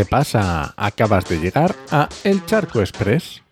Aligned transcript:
¿Qué 0.00 0.06
pasa? 0.06 0.72
Acabas 0.78 1.28
de 1.28 1.38
llegar 1.38 1.76
a 1.90 2.08
El 2.24 2.46
Charco 2.46 2.80
Express, 2.80 3.42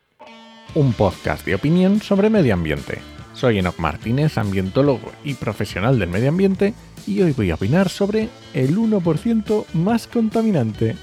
un 0.75 0.95
podcast 0.95 1.45
de 1.45 1.55
opinión 1.55 2.01
sobre 2.01 2.31
medio 2.31 2.55
ambiente. 2.55 3.01
Soy 3.35 3.59
Enoc 3.59 3.79
Martínez, 3.79 4.39
ambientólogo 4.39 5.13
y 5.23 5.35
profesional 5.35 5.99
del 5.99 6.09
medio 6.09 6.31
ambiente, 6.31 6.73
y 7.07 7.21
hoy 7.21 7.33
voy 7.33 7.51
a 7.51 7.57
opinar 7.57 7.91
sobre 7.91 8.31
el 8.55 8.79
1% 8.79 9.67
más 9.75 10.07
contaminante. 10.07 10.97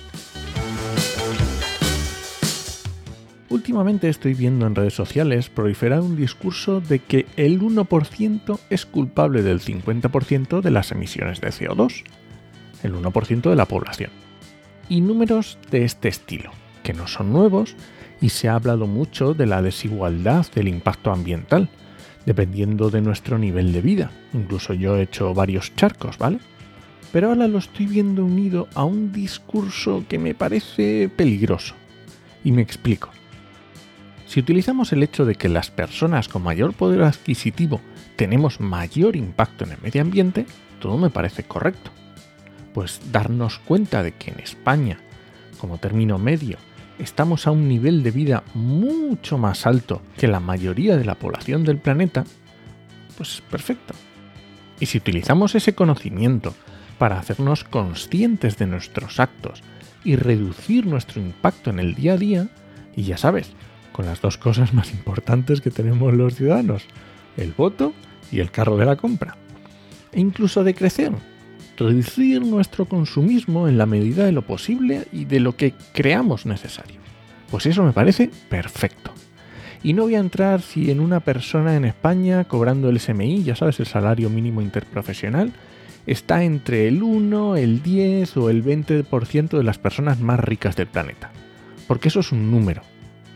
Últimamente 3.52 4.10
estoy 4.10 4.34
viendo 4.34 4.66
en 4.66 4.74
redes 4.74 4.96
sociales 4.96 5.50
proliferar 5.50 6.02
un 6.02 6.16
discurso 6.16 6.82
de 6.82 6.98
que 6.98 7.28
el 7.38 7.62
1% 7.62 8.60
es 8.72 8.88
culpable 8.88 9.44
del 9.44 9.62
50% 9.62 10.62
de 10.62 10.72
las 10.72 10.92
emisiones 10.92 11.40
de 11.40 11.50
CO2, 11.50 12.04
el 12.82 12.96
1% 12.96 13.48
de 13.48 13.56
la 13.56 13.68
población. 13.68 14.25
Y 14.90 15.02
números 15.02 15.58
de 15.72 15.84
este 15.84 16.08
estilo, 16.08 16.52
que 16.84 16.94
no 16.94 17.08
son 17.08 17.34
nuevos 17.34 17.76
y 18.22 18.30
se 18.30 18.48
ha 18.48 18.56
hablado 18.56 18.88
mucho 18.88 19.34
de 19.34 19.46
la 19.46 19.62
desigualdad 19.62 20.46
del 20.54 20.68
impacto 20.68 21.12
ambiental, 21.12 21.70
dependiendo 22.26 22.90
de 22.90 23.02
nuestro 23.02 23.38
nivel 23.38 23.74
de 23.74 23.82
vida. 23.82 24.12
Incluso 24.34 24.74
yo 24.74 24.98
he 24.98 25.04
hecho 25.04 25.34
varios 25.34 25.76
charcos, 25.76 26.18
¿vale? 26.18 26.40
Pero 27.12 27.30
ahora 27.30 27.48
lo 27.48 27.60
estoy 27.60 27.86
viendo 27.86 28.26
unido 28.26 28.68
a 28.76 28.84
un 28.84 29.12
discurso 29.12 30.04
que 30.08 30.20
me 30.20 30.36
parece 30.36 31.10
peligroso. 31.16 31.76
Y 32.44 32.52
me 32.52 32.62
explico. 32.62 33.10
Si 34.28 34.40
utilizamos 34.40 34.92
el 34.92 35.04
hecho 35.04 35.26
de 35.26 35.36
que 35.36 35.50
las 35.50 35.72
personas 35.72 36.28
con 36.28 36.44
mayor 36.44 36.74
poder 36.74 37.04
adquisitivo 37.04 37.80
tenemos 38.16 38.60
mayor 38.60 39.16
impacto 39.16 39.66
en 39.66 39.72
el 39.72 39.82
medio 39.82 40.02
ambiente, 40.02 40.46
todo 40.80 40.98
me 40.98 41.10
parece 41.10 41.44
correcto. 41.44 41.92
Pues 42.76 43.00
darnos 43.10 43.60
cuenta 43.60 44.04
de 44.04 44.12
que 44.12 44.32
en 44.32 44.40
España, 44.42 45.00
como 45.62 45.78
término 45.78 46.20
medio, 46.20 46.58
estamos 47.00 47.48
a 47.48 47.52
un 47.52 47.70
nivel 47.70 48.04
de 48.04 48.12
vida 48.12 48.44
mucho 48.54 49.38
más 49.38 49.66
alto 49.66 50.02
que 50.18 50.28
la 50.28 50.42
mayoría 50.42 50.98
de 50.98 51.06
la 51.06 51.16
población 51.16 51.64
del 51.64 51.78
planeta, 51.78 52.26
pues 53.16 53.42
perfecto. 53.50 53.94
Y 54.82 54.88
si 54.88 54.98
utilizamos 54.98 55.56
ese 55.56 55.74
conocimiento 55.74 56.54
para 56.98 57.18
hacernos 57.18 57.64
conscientes 57.64 58.58
de 58.58 58.68
nuestros 58.68 59.22
actos 59.22 59.64
y 60.04 60.18
reducir 60.18 60.86
nuestro 60.86 61.22
impacto 61.22 61.70
en 61.70 61.80
el 61.80 61.96
día 61.96 62.16
a 62.16 62.18
día, 62.18 62.50
y 62.94 63.04
ya 63.04 63.16
sabes, 63.16 63.54
con 63.94 64.06
las 64.06 64.20
dos 64.20 64.38
cosas 64.38 64.74
más 64.74 64.92
importantes 64.92 65.62
que 65.62 65.72
tenemos 65.72 66.14
los 66.14 66.36
ciudadanos, 66.36 66.84
el 67.38 67.54
voto 67.54 67.94
y 68.34 68.42
el 68.42 68.52
carro 68.52 68.76
de 68.76 68.86
la 68.86 68.98
compra. 68.98 69.38
E 70.12 70.20
incluso 70.20 70.66
de 70.66 70.76
crecer, 70.76 71.14
reducir 71.78 72.42
nuestro 72.42 72.86
consumismo 72.86 73.68
en 73.68 73.78
la 73.78 73.86
medida 73.86 74.26
de 74.26 74.32
lo 74.32 74.44
posible 74.44 75.08
y 75.12 75.26
de 75.26 75.40
lo 75.40 75.56
que 75.56 75.74
creamos 75.94 76.46
necesario. 76.46 77.00
Pues 77.52 77.66
eso 77.66 77.84
me 77.84 77.94
parece 77.94 78.30
perfecto. 78.50 79.12
Y 79.84 79.94
no 79.94 80.04
voy 80.04 80.16
a 80.16 80.20
entrar 80.20 80.62
si 80.62 80.90
en 80.90 81.00
una 81.00 81.20
persona 81.20 81.76
en 81.76 81.86
España 81.86 82.46
cobrando 82.46 82.90
el 82.90 83.00
SMI, 83.00 83.44
ya 83.44 83.56
sabes, 83.56 83.80
el 83.80 83.86
salario 83.86 84.30
mínimo 84.30 84.62
interprofesional, 84.62 85.54
está 86.08 86.44
entre 86.44 86.88
el 86.88 87.04
1, 87.04 87.56
el 87.58 87.84
10 87.84 88.38
o 88.38 88.50
el 88.50 88.64
20% 88.64 89.58
de 89.58 89.64
las 89.64 89.78
personas 89.78 90.20
más 90.20 90.40
ricas 90.40 90.76
del 90.76 90.88
planeta. 90.88 91.32
Porque 91.88 92.08
eso 92.08 92.22
es 92.22 92.32
un 92.32 92.50
número, 92.50 92.82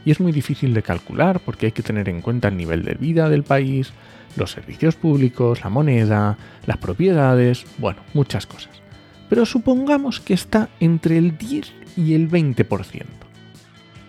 y 0.06 0.12
es 0.12 0.20
muy 0.20 0.32
difícil 0.32 0.74
de 0.74 0.84
calcular 0.84 1.40
porque 1.40 1.68
hay 1.68 1.72
que 1.72 1.84
tener 1.84 2.10
en 2.10 2.22
cuenta 2.22 2.48
el 2.48 2.58
nivel 2.58 2.84
de 2.84 2.96
vida 2.96 3.30
del 3.30 3.44
país, 3.44 3.92
los 4.36 4.52
servicios 4.52 4.96
públicos, 4.96 5.64
la 5.64 5.70
moneda, 5.70 6.38
las 6.66 6.78
propiedades, 6.78 7.66
bueno, 7.78 8.02
muchas 8.14 8.46
cosas. 8.46 8.82
Pero 9.30 9.46
supongamos 9.46 10.20
que 10.20 10.34
está 10.34 10.70
entre 10.80 11.18
el 11.18 11.38
10 11.38 11.74
y 11.98 12.14
el 12.14 12.30
20%. 12.30 13.06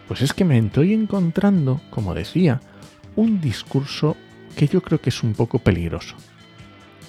Pues 0.09 0.23
es 0.23 0.33
que 0.33 0.45
me 0.45 0.59
estoy 0.59 0.95
encontrando, 0.95 1.81
como 1.91 2.15
decía, 2.15 2.61
un 3.17 3.41
discurso 3.41 4.17
que 4.57 4.67
yo 4.67 4.81
creo 4.81 5.01
que 5.01 5.11
es 5.11 5.23
un 5.23 5.35
poco 5.35 5.59
peligroso 5.59 6.17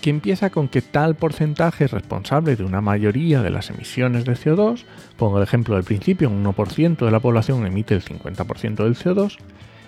que 0.01 0.09
empieza 0.09 0.49
con 0.49 0.67
que 0.67 0.81
tal 0.81 1.15
porcentaje 1.15 1.85
es 1.85 1.91
responsable 1.91 2.55
de 2.55 2.63
una 2.63 2.81
mayoría 2.81 3.41
de 3.41 3.51
las 3.51 3.69
emisiones 3.69 4.25
de 4.25 4.33
CO2, 4.33 4.83
pongo 5.15 5.37
el 5.37 5.43
ejemplo 5.43 5.75
del 5.75 5.83
principio, 5.83 6.29
un 6.29 6.43
1% 6.43 7.05
de 7.05 7.11
la 7.11 7.19
población 7.19 7.65
emite 7.65 7.93
el 7.93 8.03
50% 8.03 8.83
del 8.83 8.95
CO2, 8.95 9.37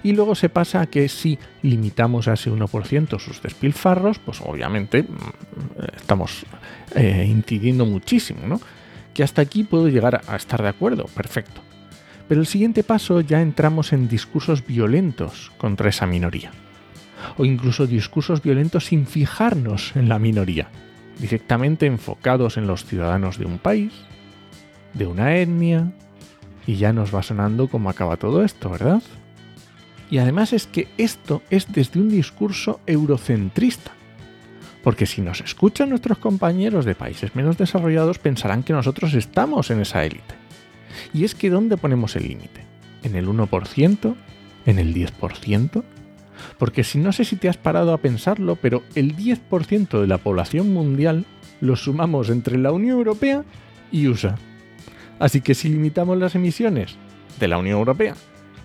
y 0.03 0.13
luego 0.13 0.35
se 0.35 0.49
pasa 0.49 0.81
a 0.81 0.85
que 0.85 1.09
si 1.09 1.39
limitamos 1.61 2.27
a 2.27 2.33
ese 2.33 2.51
1% 2.51 3.19
sus 3.19 3.41
despilfarros, 3.41 4.19
pues 4.19 4.39
obviamente 4.41 5.03
mm, 5.03 5.07
estamos 5.97 6.45
eh, 6.95 7.25
incidiendo 7.27 7.85
muchísimo, 7.85 8.47
¿no? 8.47 8.61
Que 9.13 9.23
hasta 9.23 9.41
aquí 9.41 9.63
puedo 9.63 9.87
llegar 9.87 10.21
a 10.27 10.35
estar 10.35 10.61
de 10.61 10.69
acuerdo, 10.69 11.05
perfecto. 11.05 11.61
Pero 12.27 12.41
el 12.41 12.47
siguiente 12.47 12.83
paso 12.83 13.21
ya 13.21 13.41
entramos 13.41 13.93
en 13.93 14.07
discursos 14.07 14.65
violentos 14.65 15.51
contra 15.57 15.89
esa 15.89 16.05
minoría 16.05 16.51
o 17.37 17.45
incluso 17.45 17.87
discursos 17.87 18.41
violentos 18.41 18.85
sin 18.85 19.05
fijarnos 19.05 19.95
en 19.95 20.09
la 20.09 20.19
minoría, 20.19 20.69
directamente 21.19 21.85
enfocados 21.85 22.57
en 22.57 22.67
los 22.67 22.85
ciudadanos 22.85 23.37
de 23.37 23.45
un 23.45 23.59
país, 23.59 23.93
de 24.93 25.07
una 25.07 25.37
etnia, 25.37 25.91
y 26.65 26.75
ya 26.75 26.93
nos 26.93 27.13
va 27.13 27.23
sonando 27.23 27.67
cómo 27.67 27.89
acaba 27.89 28.17
todo 28.17 28.43
esto, 28.43 28.69
¿verdad? 28.69 29.01
Y 30.09 30.19
además 30.19 30.53
es 30.53 30.67
que 30.67 30.87
esto 30.97 31.41
es 31.49 31.71
desde 31.71 31.99
un 31.99 32.09
discurso 32.09 32.79
eurocentrista. 32.85 33.91
Porque 34.83 35.05
si 35.05 35.21
nos 35.21 35.41
escuchan 35.41 35.89
nuestros 35.89 36.17
compañeros 36.17 36.85
de 36.85 36.93
países 36.93 37.35
menos 37.35 37.57
desarrollados 37.57 38.19
pensarán 38.19 38.63
que 38.63 38.73
nosotros 38.73 39.13
estamos 39.13 39.71
en 39.71 39.79
esa 39.79 40.03
élite. 40.03 40.35
Y 41.13 41.23
es 41.23 41.35
que 41.35 41.49
¿dónde 41.49 41.77
ponemos 41.77 42.15
el 42.15 42.27
límite? 42.27 42.61
¿En 43.01 43.15
el 43.15 43.27
1%? 43.27 44.15
¿En 44.65 44.79
el 44.79 44.93
10%? 44.93 45.83
Porque 46.57 46.83
si 46.83 46.99
no 46.99 47.11
sé 47.11 47.25
si 47.25 47.35
te 47.35 47.49
has 47.49 47.57
parado 47.57 47.93
a 47.93 47.99
pensarlo, 47.99 48.55
pero 48.55 48.83
el 48.95 49.15
10% 49.15 49.99
de 49.99 50.07
la 50.07 50.17
población 50.17 50.73
mundial 50.73 51.25
lo 51.61 51.75
sumamos 51.75 52.29
entre 52.29 52.57
la 52.57 52.71
Unión 52.71 52.97
Europea 52.97 53.43
y 53.91 54.07
USA. 54.07 54.35
Así 55.19 55.41
que 55.41 55.55
si 55.55 55.69
limitamos 55.69 56.17
las 56.17 56.35
emisiones 56.35 56.95
de 57.39 57.47
la 57.47 57.57
Unión 57.57 57.79
Europea 57.79 58.15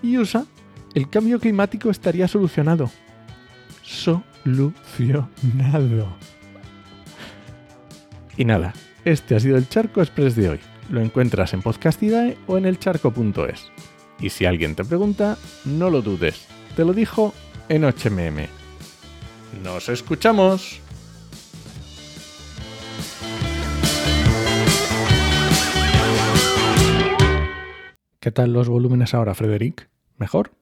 y 0.01 0.17
USA, 0.17 0.45
el 0.95 1.09
cambio 1.09 1.39
climático 1.39 1.89
estaría 1.89 2.27
solucionado. 2.27 2.89
Solucionado. 3.83 5.29
Y 8.37 8.45
nada, 8.45 8.73
este 9.05 9.35
ha 9.35 9.39
sido 9.39 9.57
el 9.57 9.67
Charco 9.69 10.01
Express 10.01 10.35
de 10.35 10.49
hoy. 10.49 10.59
Lo 10.89 11.01
encuentras 11.01 11.53
en 11.53 11.61
Podcastidae 11.61 12.37
o 12.47 12.57
en 12.57 12.65
elcharco.es. 12.65 13.71
Y 14.19 14.29
si 14.29 14.45
alguien 14.45 14.75
te 14.75 14.83
pregunta, 14.83 15.37
no 15.65 15.89
lo 15.89 16.01
dudes. 16.01 16.47
Te 16.75 16.83
lo 16.83 16.93
dijo 16.93 17.33
en 17.69 17.83
HMM. 17.83 18.47
¡Nos 19.63 19.89
escuchamos! 19.89 20.81
¿Qué 28.19 28.31
tal 28.31 28.51
los 28.51 28.67
volúmenes 28.67 29.13
ahora, 29.13 29.33
Frederic? 29.33 29.89
¿Mejor? 30.17 30.58